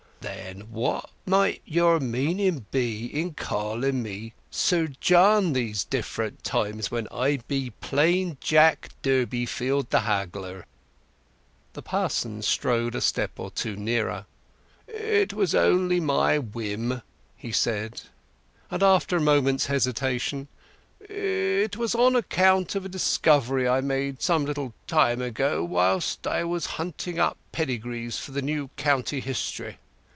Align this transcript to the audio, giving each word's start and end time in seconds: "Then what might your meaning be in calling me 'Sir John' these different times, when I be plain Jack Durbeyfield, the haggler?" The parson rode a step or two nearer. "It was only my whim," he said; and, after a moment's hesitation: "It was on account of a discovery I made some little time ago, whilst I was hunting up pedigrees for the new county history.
"Then 0.21 0.67
what 0.69 1.09
might 1.25 1.63
your 1.65 1.99
meaning 1.99 2.67
be 2.69 3.07
in 3.07 3.33
calling 3.33 4.03
me 4.03 4.33
'Sir 4.51 4.89
John' 4.99 5.53
these 5.53 5.83
different 5.83 6.43
times, 6.43 6.91
when 6.91 7.07
I 7.11 7.37
be 7.47 7.71
plain 7.81 8.37
Jack 8.39 8.89
Durbeyfield, 9.01 9.89
the 9.89 10.01
haggler?" 10.01 10.67
The 11.73 11.81
parson 11.81 12.43
rode 12.63 12.93
a 12.93 13.01
step 13.01 13.31
or 13.39 13.49
two 13.49 13.75
nearer. 13.75 14.27
"It 14.87 15.33
was 15.33 15.55
only 15.55 15.99
my 15.99 16.37
whim," 16.37 17.01
he 17.35 17.51
said; 17.51 18.01
and, 18.69 18.83
after 18.83 19.17
a 19.17 19.21
moment's 19.21 19.65
hesitation: 19.65 20.49
"It 20.99 21.77
was 21.77 21.95
on 21.95 22.15
account 22.15 22.75
of 22.75 22.85
a 22.85 22.89
discovery 22.89 23.67
I 23.67 23.81
made 23.81 24.21
some 24.21 24.45
little 24.45 24.75
time 24.85 25.19
ago, 25.19 25.63
whilst 25.63 26.27
I 26.27 26.43
was 26.43 26.67
hunting 26.77 27.17
up 27.17 27.37
pedigrees 27.51 28.19
for 28.19 28.31
the 28.33 28.43
new 28.43 28.69
county 28.77 29.19
history. 29.19 29.79